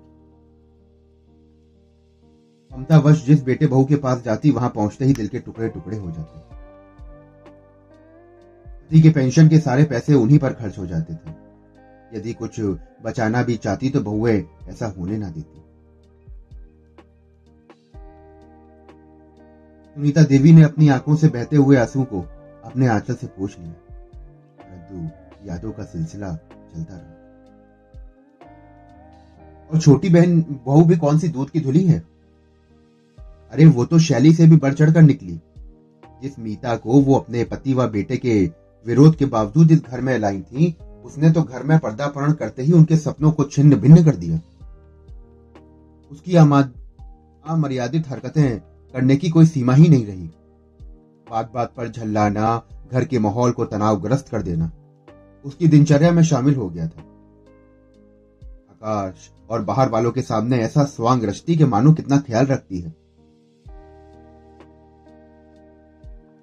ममता 2.71 2.97
वश 2.99 3.25
जिस 3.25 3.43
बेटे 3.43 3.67
बहू 3.67 3.85
के 3.85 3.95
पास 3.97 4.23
जाती, 4.23 4.51
वहाँ 4.51 4.69
पहुँचते 4.69 5.05
ही 5.05 5.13
दिल 5.13 5.27
के 5.27 5.39
टुकड़े 5.39 5.69
टुकड़े 5.69 5.97
हो 5.97 6.11
जाते। 6.11 6.39
पति 8.65 9.01
के 9.01 9.09
पेंशन 9.09 9.49
के 9.49 9.59
सारे 9.59 9.83
पैसे 9.83 10.13
उन्हीं 10.13 10.39
पर 10.39 10.53
खर्च 10.53 10.77
हो 10.77 10.85
जाते 10.85 11.13
थे। 11.13 11.50
यदि 12.13 12.33
कुछ 12.33 12.59
बचाना 13.03 13.43
भी 13.43 13.55
चाहती 13.57 13.89
तो 13.89 14.01
बहुए 14.01 14.33
ऐसा 14.69 14.87
होने 14.87 15.17
ना 15.17 15.29
देती। 15.29 15.59
सुनीता 19.95 20.21
देवी 20.23 20.51
ने 20.51 20.63
अपनी 20.63 20.87
आँखों 20.89 21.15
से 21.15 21.27
बहते 21.27 21.55
हुए 21.55 21.77
आँसू 21.77 22.03
को 22.03 22.21
अपने 22.65 22.87
आंचल 22.87 23.13
से 23.13 23.27
पोछ 23.27 23.57
लिया, 23.59 23.71
परंतु 24.59 25.47
यादों 25.47 25.71
का 25.71 25.83
सिलसिला 25.83 26.33
चलता 26.33 26.95
रहा। 26.95 27.19
और 29.69 29.79
छोटी 29.79 30.09
बहन, 30.09 30.41
बहू 30.65 30.83
भी 30.85 30.97
कौन 30.97 31.19
सी 31.19 31.27
दूध 31.27 31.49
की 31.49 31.59
धुली 31.59 31.83
है? 31.85 31.99
अरे 33.53 33.65
वो 33.65 33.85
तो 33.85 33.99
शैली 33.99 34.33
से 34.33 34.47
भी 34.47 34.55
बढ़ 34.57 34.73
चढ़कर 34.73 35.01
निकली, 35.01 35.39
जिस 36.21 36.39
मीता 36.39 36.75
को 36.75 37.01
वो 37.01 37.15
अपने 37.15 37.43
पति 37.43 37.73
व 37.73 37.87
बेटे 37.87 38.17
के 38.17 38.39
विरोध 38.85 39.15
के 39.15 39.25
बावजूद 39.25 39.67
जिस 39.67 39.83
घर 39.83 40.01
में 40.01 40.17
लाई 40.19 40.41
थी 40.41 40.75
उसने 41.05 41.31
तो 41.31 41.41
घर 41.43 41.63
में 41.63 41.77
पर्दापरण 41.79 42.33
करते 42.33 42.63
ही 42.63 42.71
उनके 42.73 42.97
सपनों 42.97 43.31
को 43.31 43.43
छिन्न 43.45 43.75
भिन्न 43.75 44.03
कर 44.05 44.15
दिया। 44.15 44.39
उसकी 46.11 46.35
अमर्यादित 46.35 48.07
हरकतें 48.07 48.59
करने 48.93 49.15
की 49.15 49.29
कोई 49.29 49.45
सीमा 49.45 49.73
ही 49.73 49.87
नहीं 49.89 50.05
रही। 50.05 50.29
बात 51.27 51.51
बात 51.53 51.73
पर 51.77 51.87
झल्लाना, 51.89 52.61
घर 52.91 53.05
के 53.05 53.19
माहौल 53.19 53.51
को 53.51 53.65
तनावग्रस्त 53.65 54.29
कर 54.29 54.41
देना, 54.41 54.71
उसकी 55.45 55.67
दिनचर्या 55.67 56.11
में 56.11 56.23
शामिल 56.23 56.55
हो 56.55 56.69
गया 56.69 56.87
था। 56.87 57.01
आकाश 58.71 59.29
और 59.49 59.61
बाहर 59.61 59.89
वालों 59.89 60.11
के 60.11 60.21
सामने 60.21 60.57
ऐसा 60.59 60.83
स्वांग 60.85 61.23
रचती 61.23 61.55
के 61.55 61.65
मानो 61.65 61.93
कितना 61.93 62.17
ख्याल 62.19 62.45
रखती 62.45 62.79
है। 62.79 62.93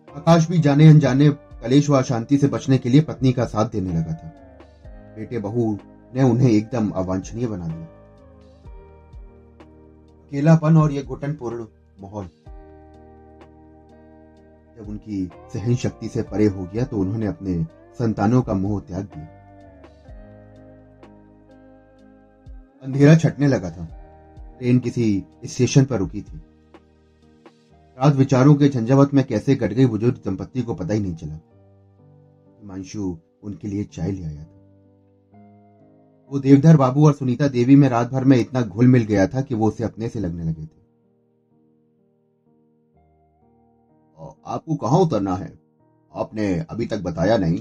आकाश 0.09 0.49
भी 0.49 0.59
जाने 0.59 0.89
अनजाने 0.89 1.29
कलेश 1.63 1.89
व 1.91 1.97
अशांति 1.97 2.39
से 2.39 2.49
बचने 2.49 2.79
के 2.79 2.89
लिए 2.89 3.01
पत्नी 3.01 3.33
का 3.33 3.45
साथ 3.47 3.71
देने 3.71 3.91
लगा 3.91 4.13
था। 4.15 4.33
बेटे 5.19 5.39
बहू 5.39 5.79
ने 6.15 6.23
उन्हें 6.23 6.51
एकदम 6.51 6.91
अवांछनीय 6.91 7.47
बना 7.47 7.67
दिया। 7.67 7.87
अकेलापन 10.27 10.77
और 10.77 10.93
यह 10.93 11.03
घुटनपूर्ण 11.03 11.67
माहौल। 12.01 12.25
जब 14.77 14.89
उनकी 14.89 15.31
सहन 15.53 15.75
शक्ति 15.75 16.09
से 16.09 16.23
परे 16.23 16.47
हो 16.47 16.65
गया 16.65 16.85
तो 16.85 16.99
उन्होंने 16.99 17.27
अपने 17.27 17.65
संतानों 17.99 18.43
का 18.43 18.55
मोह 18.55 18.81
त्याग 18.81 19.05
दिया। 19.05 19.27
अंधेरा 22.83 23.15
छटने 23.15 23.47
लगा 23.47 23.71
था। 23.71 23.85
ट्रेन 24.59 24.79
किसी 24.79 25.25
स्टेशन 25.45 25.85
पर 25.85 25.99
रुकी 25.99 26.23
थी। 26.23 26.37
रात 27.99 28.15
विचारों 28.15 28.55
के 28.55 28.69
झंझावत 28.69 29.15
में 29.15 29.25
कैसे 29.25 29.57
कट 29.57 29.73
गई 29.73 29.87
बुज़ुर्ग 29.87 30.21
दंपत्ति 30.25 30.63
को 30.63 30.75
पता 30.75 30.95
ही 30.95 31.01
नहीं 31.01 31.15
चला। 31.15 31.35
हिमांशु 32.61 33.19
उनके 33.43 33.69
लिए 33.69 33.85
चाय 33.85 34.11
ले 34.11 34.25
आया 34.25 34.45
था। 34.45 34.58
वो 36.31 36.39
देवधर 36.39 36.77
बाबू 36.77 37.07
और 37.07 37.13
सुनीता 37.15 37.49
देवी 37.49 37.77
में 37.77 37.89
रात 37.89 38.11
भर 38.11 38.25
में 38.25 38.37
इतना 38.37 38.63
घुल 38.63 38.87
मिल 38.87 39.03
गया 39.05 39.27
था 39.27 39.41
कि 39.43 39.55
वो 39.55 39.69
उसे 39.69 39.85
अपने 39.85 40.09
से 40.09 40.21
लगने 40.21 40.45
लगे 40.45 40.65
थे। 40.65 40.77
आपको 44.47 44.75
कहाँ 44.77 44.99
उतरना 45.01 45.35
है? 45.37 45.53
आपने 46.13 46.47
अभी 46.61 46.87
तक 46.87 47.03
बताया 47.03 47.37
नहीं। 47.39 47.59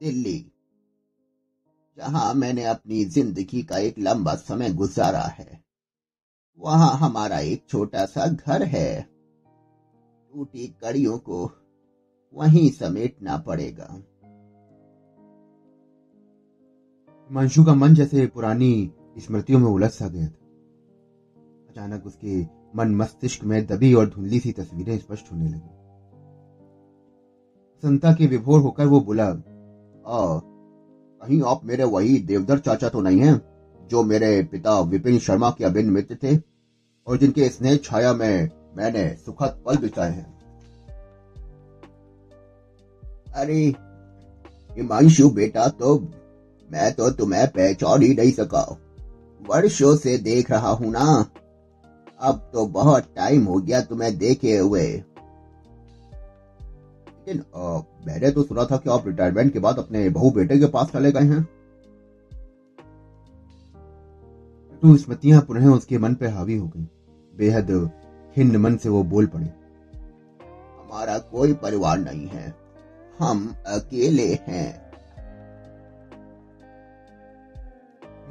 दिल्ली, 0.00 0.38
जहाँ 1.98 2.32
मैंने 2.34 2.64
अपनी 2.64 3.04
ज़िंदगी 3.06 3.62
का 3.62 3.78
एक 3.78 3.98
लंबा 3.98 4.34
समय 4.36 4.72
गुजारा 4.72 5.24
है, 5.30 5.60
वहाँ 6.58 6.92
हमारा 6.98 7.38
एक 7.40 7.64
छोटा 7.68 8.04
सा 8.06 8.26
घर 8.26 8.62
है। 8.64 9.02
टूटी 10.32 10.66
कड़ियों 10.82 11.18
को 11.20 11.44
वहीं 12.36 12.70
समेटना 12.70 13.36
पड़ेगा। 13.38 13.88
हिमांशु 17.32 17.62
का 17.64 17.72
मन 17.74 17.94
जैसे 17.94 18.26
पुरानी 18.26 18.90
स्मृतियों 19.18 19.58
में 19.58 19.66
उलझ 19.66 19.90
सा 19.90 20.08
गया 20.08 20.26
था। 20.26 21.70
अचानक 21.70 22.06
उसके 22.06 22.40
मन 22.76 22.94
मस्तिष्क 22.96 23.44
में 23.44 23.64
दबी 23.66 23.92
और 23.94 24.08
धुंधली 24.08 24.40
सी 24.40 24.52
तस्वीरें 24.52 24.98
स्पष्ट 24.98 25.32
होने 25.32 25.48
लगी। 25.48 25.70
संता 27.82 28.12
के 28.12 28.26
विभोर 28.26 28.60
होकर 28.60 28.86
वो 28.86 29.00
बोला 29.00 29.30
कहीं 30.06 31.42
आप 31.46 31.64
मेरे 31.64 31.84
वही 31.86 32.18
देवदर 32.20 32.58
चाचा 32.58 32.88
तो 32.88 33.00
नहीं 33.00 33.20
हैं, 33.20 33.40
जो 33.90 34.02
मेरे 34.02 34.42
पिता 34.42 34.78
विपिन 34.82 35.18
शर्मा 35.18 35.50
के 35.50 35.64
अभिन्न 35.64 35.90
मित्र 35.90 36.18
थे 36.22 36.36
और 37.06 37.18
जिनके 37.18 37.48
स्नेह 37.48 37.76
छाया 37.84 38.12
में 38.14 38.48
मैंने 38.76 39.08
सुखद 39.16 39.62
पल 39.66 39.76
बिताए 39.76 40.10
हैं? 40.10 40.32
अरे 43.34 43.62
हिमांशु 44.76 45.30
बेटा 45.30 45.68
तो 45.68 45.98
मैं 46.72 46.92
तो 46.92 47.10
तुम्हें 47.10 47.46
पहचान 47.48 48.02
ही 48.02 48.14
नहीं 48.14 48.32
सका। 48.32 48.64
वर्षों 49.40 49.94
से 49.96 50.16
देख 50.20 50.50
रहा 50.50 50.70
हूँ 50.70 50.90
ना। 50.92 51.04
अब 52.20 52.50
तो 52.52 52.66
बहुत 52.66 53.06
टाइम 53.16 53.44
हो 53.44 53.58
गया 53.60 53.80
तुम्हें 53.80 54.16
देखे 54.18 54.56
हुए। 54.56 54.82
लेकिन 57.24 57.42
मैंने 58.06 58.30
तो 58.30 58.42
सुना 58.42 58.64
था 58.64 58.76
कि 58.76 58.90
आप 58.90 59.06
रिटायरमेंट 59.06 59.52
के 59.52 59.58
बाद 59.58 59.78
अपने 59.78 60.08
बहू 60.10 60.30
बेटे 60.30 60.58
के 60.58 60.66
पास 60.66 60.90
चले 60.92 61.12
गए 61.12 61.24
हैं। 61.24 61.42
तो 64.82 64.96
स्मृतियाँ 64.96 65.40
पुनः 65.40 65.68
उसके 65.70 65.98
मन 65.98 66.14
पर 66.14 66.26
हावी 66.26 66.56
हो 66.56 66.66
गई। 66.68 66.86
बेहद 67.34 67.68
खिन्न 68.36 68.56
मन 68.56 68.76
से 68.76 68.88
वो 68.88 69.02
बोल 69.04 69.26
पड़े, 69.26 69.44
हमारा 69.44 71.18
कोई 71.18 71.52
परिवार 71.54 71.98
नहीं 71.98 72.26
है। 72.28 72.54
हम 73.18 73.54
अकेले 73.68 74.26
हैं। 74.48 74.81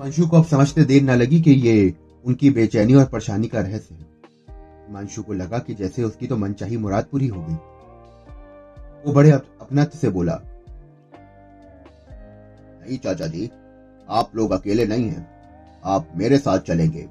मंशु 0.01 0.27
को 0.27 0.37
अब 0.37 0.45
समझते 0.45 0.83
देर 0.83 1.03
न 1.03 1.09
लगी 1.09 1.41
कि 1.41 1.51
ये 1.51 1.93
उनकी 2.25 2.49
बेचैनी 2.49 2.93
और 2.93 3.05
परेशानी 3.05 3.47
का 3.47 3.59
रहस्य 3.59 3.95
है। 3.95 4.01
हिमांशु 4.87 5.23
को 5.23 5.33
लगा 5.33 5.59
कि 5.59 5.73
जैसे 5.73 6.03
उसकी 6.03 6.27
तो 6.27 6.37
मनचाही 6.37 6.77
मुराद 6.77 7.05
पूरी 7.11 7.27
हो 7.27 7.41
गई। 7.41 7.53
वो 9.05 9.13
बड़े 9.13 9.31
अपनत्व 9.31 9.97
से 9.97 10.09
बोला, 10.09 10.41
नहीं, 12.83 12.97
चाचा 12.97 13.27
जी, 13.27 13.49
आप 14.09 14.31
लोग 14.35 14.51
अकेले 14.51 14.85
नहीं 14.85 15.05
हैं। 15.05 15.29
आप 15.85 16.09
मेरे 16.15 16.37
साथ 16.37 16.59
चलेंगे। 16.59 17.07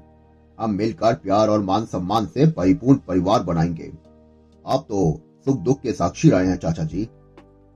हम 0.59 0.71
मिलकर 0.71 1.13
प्यार 1.13 1.47
और 1.47 1.61
मान 1.61 1.85
सम्मान 1.85 2.25
से 2.25 2.51
परिपूर्ण 2.51 2.99
परिवार 3.07 3.43
बनाएँगे। 3.43 3.91
आप 4.67 4.85
तो 4.89 5.21
सुख 5.45 5.59
दुख 5.59 5.81
के 5.81 5.91
साक्षी 5.91 6.29
रहे 6.29 6.47
हैं, 6.47 6.57
चाचा 6.57 6.83
जी। 6.83 7.09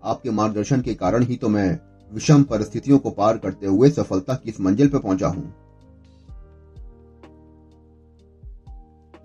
आपके 0.03 0.29
मार्गदर्शन 0.29 0.81
के 0.81 0.93
कारण 0.93 1.23
ही 1.23 1.35
तो 1.35 1.49
मैं 1.49 1.79
विषम 2.11 2.43
परिस्थितियों 2.43 2.99
को 2.99 3.11
पार 3.11 3.37
करते 3.37 3.67
हुए 3.67 3.89
सफलता 3.89 4.33
की 4.33 4.49
इस 4.49 4.59
मंजिल 4.61 4.89
पर 4.89 4.99
पहुँचा 4.99 5.27
हूँ। 5.27 5.53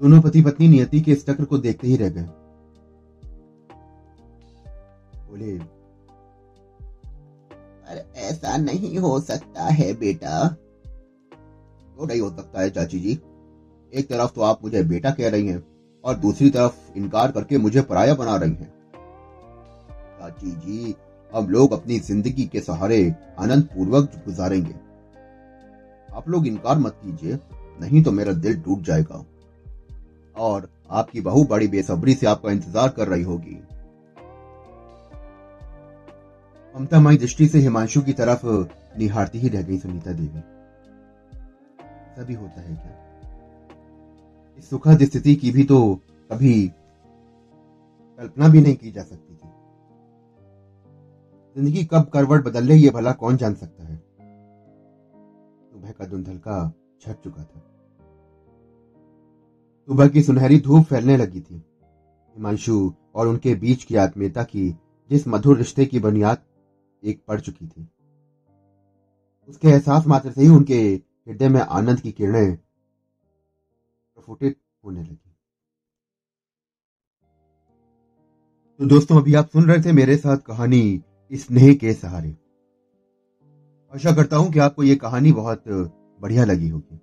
दोनों 0.00 0.20
पति 0.20 0.42
पत्नी 0.42 0.68
नियति 0.68 1.00
के 1.00 1.12
इस 1.12 1.26
चक्र 1.26 1.44
को 1.44 1.58
देखते 1.58 1.88
ही 1.88 1.96
रह 1.96 2.08
गए। 2.08 2.22
बोले 5.28 5.58
अरे 7.88 8.04
ऐसा 8.20 8.56
नहीं 8.56 8.98
हो 8.98 9.20
सकता 9.20 9.64
है 9.64 9.92
बेटा। 9.94 10.48
तो 10.48 12.06
नहीं 12.06 12.20
हो 12.20 12.30
सकता 12.30 12.60
है 12.60 12.70
चाची 12.70 13.00
जी? 13.00 13.12
एक 13.92 14.08
तरफ़ 14.08 14.32
तो 14.34 14.40
आप 14.40 14.64
मुझे 14.64 14.82
बेटा 14.82 15.10
कह 15.10 15.28
रही 15.28 15.46
हैं 15.48 15.62
और 16.04 16.14
दूसरी 16.14 16.50
तरफ़ 16.50 16.96
इनकार 16.96 17.32
करके 17.32 17.58
मुझे 17.58 17.82
पराया 17.82 18.14
बना 18.14 18.36
रही 18.36 18.50
हैं। 18.50 18.72
चाची 20.20 20.50
जी 20.50 20.92
हम 21.32 21.48
लोग 21.48 21.72
अपनी 21.72 21.98
ज़िंदगी 21.98 22.44
के 22.46 22.60
सहारे 22.60 23.02
आनंद 23.38 23.64
पूर्वक 23.66 24.22
गुजारेंगे। 24.26 24.74
आप 26.08 26.28
लोग 26.28 26.46
इनकार 26.46 26.78
मत 26.78 26.96
कीजिए, 27.04 27.38
नहीं 27.80 28.02
तो 28.02 28.12
मेरा 28.12 28.32
दिल 28.32 28.60
टूट 28.62 28.82
जाएगा। 28.82 29.24
और 30.36 30.68
आपकी 30.90 31.20
बहू 31.20 31.44
बड़ी 31.44 31.68
बेसब्री 31.68 32.14
से 32.14 32.26
आपका 32.26 32.50
इंतज़ार 32.50 32.88
कर 32.88 33.08
रही 33.08 33.22
होगी। 33.22 33.58
ममता 36.74 37.00
माई 37.00 37.16
दृष्टि 37.16 37.46
से 37.48 37.58
हिमांशु 37.58 38.00
की 38.00 38.12
तरफ़ 38.12 38.46
निहारती 38.98 39.38
ही 39.38 39.48
रह 39.48 39.62
गई 39.62 39.78
सुनीता 39.78 40.12
देवी। 40.12 40.42
सभी 42.16 42.34
होता 42.34 42.60
है 42.60 42.74
क्या? 42.74 42.96
इस 44.58 44.70
सुखद 44.70 45.04
स्थिति 45.04 45.34
की 45.34 45.50
भी 45.50 45.64
तो 45.64 45.78
कभी 46.30 46.54
कल्पना 48.18 48.48
भी 48.48 48.60
नहीं 48.60 48.76
की 48.76 48.90
जा 48.90 49.02
सकती 49.02 49.34
थी। 49.34 49.48
ज़िंदगी 51.56 51.84
कब 51.84 52.04
करवट 52.04 52.44
बदल 52.44 52.64
ले 52.64 52.74
ये 52.74 52.90
भला 52.90 53.12
कौन 53.12 53.36
जान 53.36 53.54
सकता 53.54 53.84
है? 53.84 53.96
सुबह 55.72 55.90
का 55.90 56.06
धुंधलका 56.06 56.72
छट 57.00 57.24
चुका 57.24 57.44
था। 57.44 57.66
सुबह 59.88 60.08
की 60.08 60.22
सुनहरी 60.22 60.60
धूप 60.60 60.84
फैलने 60.84 61.16
लगी 61.16 61.40
थी। 61.40 61.64
हिमांशु 62.36 62.94
और 63.14 63.28
उनके 63.28 63.54
बीच 63.54 63.84
की 63.84 63.96
आत्मीयता 63.96 64.42
की, 64.42 64.76
जिस 65.10 65.28
मधुर 65.28 65.58
रिश्ते 65.58 65.86
की 65.86 66.00
बुनियाद, 66.00 66.38
एक 67.02 67.22
पड़ 67.28 67.40
चुकी 67.40 67.66
थी। 67.66 67.88
उसके 69.48 69.68
एहसास 69.68 70.06
मात्र 70.06 70.32
से 70.32 70.42
ही 70.42 70.48
उनके 70.48 71.02
हृदय 71.28 71.48
में 71.48 71.60
आनंद 71.60 72.00
की 72.00 72.12
किरणें 72.12 72.56
प्रफुटित 72.56 74.56
होने 74.84 75.00
लगी। 75.00 75.34
तो 78.80 78.86
दोस्तों, 78.86 79.16
अभी 79.16 79.34
आप 79.34 79.48
सुन 79.48 79.64
रहे 79.64 79.82
थे 79.82 79.92
मेरे 79.92 80.16
साथ 80.16 80.36
कहानी 80.36 81.02
स्नेह 81.30 81.74
के 81.74 81.92
सहारे। 81.92 82.36
आशा 83.92 84.12
करता 84.12 84.36
हूँ 84.36 84.50
कि 84.52 84.58
आपको 84.58 84.82
ये 84.82 84.96
कहानी 84.96 85.32
बहुत 85.32 85.64
बढ़िया 86.20 86.44
लगी 86.44 86.68
होगी। 86.68 86.96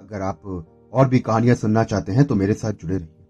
अगर 0.00 0.22
आप 0.22 0.42
और 0.92 1.08
भी 1.08 1.18
कहानियाँ 1.18 1.54
सुनना 1.56 1.84
चाहते 1.84 2.12
हैं 2.12 2.24
तो 2.24 2.34
मेरे 2.34 2.54
साथ 2.54 2.72
जुड़े 2.72 2.96
रहिए। 2.96 3.26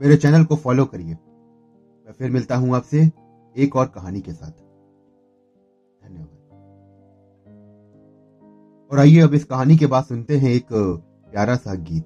मेरे 0.00 0.16
चैनल 0.16 0.44
को 0.44 0.56
फॉलो 0.56 0.84
करिए। 0.84 1.14
मैं 2.06 2.12
फिर 2.12 2.30
मिलता 2.30 2.56
हूँ 2.56 2.74
आपसे 2.76 3.10
एक 3.56 3.76
और 3.76 3.86
कहानी 3.86 4.20
के 4.20 4.32
साथ। 4.32 4.50
धन्यवाद। 6.00 6.36
और 8.90 8.98
आइए, 8.98 9.20
अब 9.20 9.34
इस 9.34 9.44
कहानी 9.44 9.76
के 9.76 9.86
बाद 9.86 10.04
सुनते 10.04 10.36
हैं 10.38 10.50
एक 10.50 10.66
प्यारा 10.72 11.56
सा 11.56 11.74
गीत। 11.74 12.04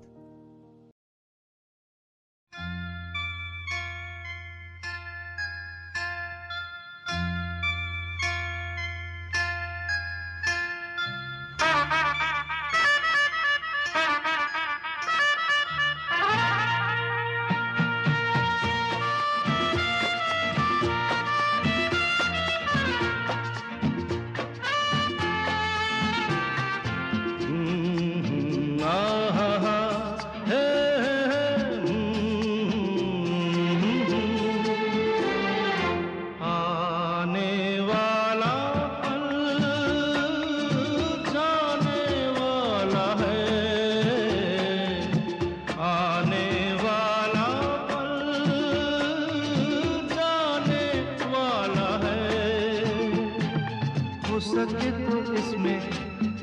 सके 54.52 54.90
तो 55.00 55.18
इसमें 55.32 55.78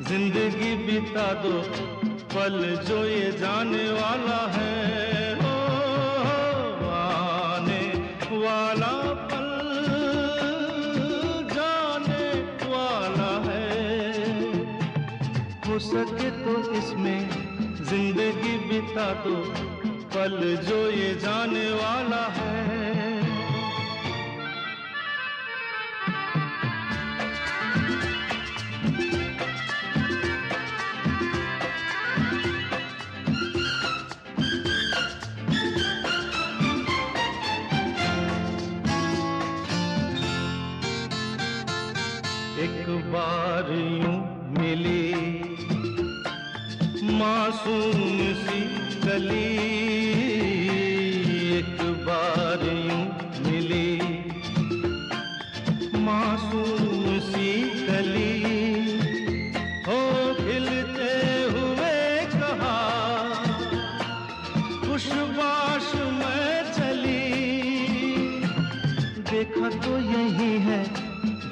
ज़िंदगी 0.09 0.71
बिता 0.85 1.25
दो। 1.41 1.57
पल 2.33 2.55
जो 2.87 2.97
ये 3.05 3.31
जाने 3.31 3.83
वाला 3.91 4.39
है। 4.53 5.35
ओ, 5.39 5.53
आने 6.91 7.81
वाला 8.33 8.93
पल 9.29 9.49
जाने 11.53 12.25
वाला 12.65 13.31
है। 13.47 13.67
हो 15.67 15.79
सके 15.87 16.29
तो 16.41 16.57
इसमें 16.73 17.19
ज़िंदगी 17.83 18.57
बिता 18.69 19.11
दो। 19.23 19.37
पल 20.15 20.39
जो 20.67 20.81
ये 20.91 21.13
जाने 21.21 21.69
वाला 21.73 22.25
है। 22.39 22.68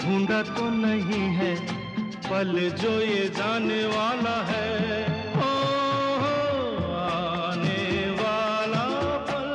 ढूंढा 0.08 0.42
तो 0.48 0.70
नहीं 0.72 1.26
है 1.36 1.54
पल 2.26 2.52
जो 2.82 2.92
ये 3.02 3.24
जाने 3.38 3.80
वाला 3.86 4.36
है। 4.50 5.00
ओ, 5.38 5.50
आने 6.98 7.82
वाला 8.20 8.86
पल 9.30 9.50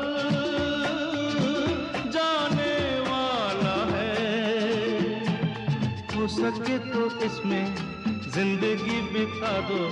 जाने 2.12 2.74
वाला 3.08 3.76
है। 3.92 4.12
हो 6.16 6.28
सके 6.28 6.78
तो 6.90 7.06
इसमें 7.26 7.64
ज़िंदगी 8.28 9.00
बिता 9.12 9.56
दो 9.70 9.82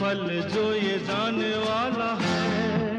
पल 0.00 0.26
जो 0.54 0.72
ये 0.74 0.98
जाने 1.04 1.54
वाला 1.58 2.10
है। 2.24 2.91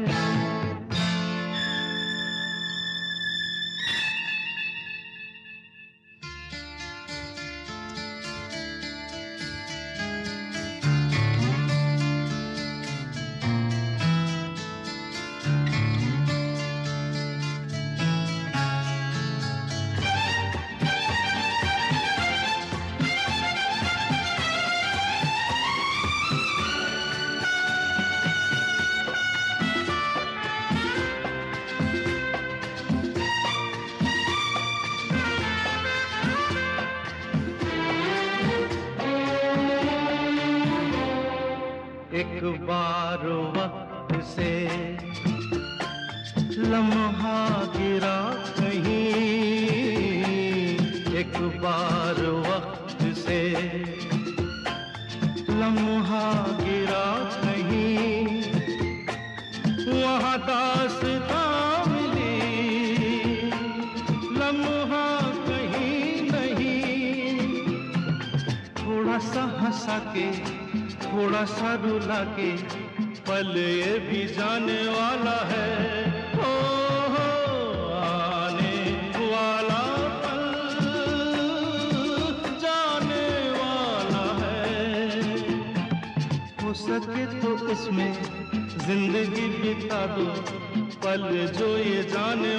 हंसा 69.84 69.98
के 70.12 70.28
थोड़ा 71.04 71.44
सा 71.44 71.70
रुला 71.84 72.20
के 72.36 72.50
पल 73.20 73.48
ये 73.56 73.98
भी 74.00 74.20
जाने 74.34 74.80
वाला 74.88 75.34
है। 75.44 75.66
ओ, 76.34 76.52
हो, 77.12 77.26
आने 77.96 78.76
वाला 79.32 79.82
पल 80.22 80.48
जाने 82.64 83.28
वाला 83.58 84.24
है। 84.40 84.72
हो 86.62 86.72
सके 86.80 87.26
तो 87.40 87.50
इसमें 87.72 88.12
ज़िंदगी 88.86 89.46
बिता 89.60 90.04
दो 90.16 90.26
पल 91.04 91.28
जो 91.58 91.68
ये 91.78 92.02
जाने 92.08 92.53